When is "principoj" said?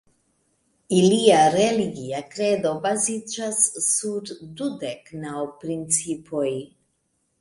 5.65-6.49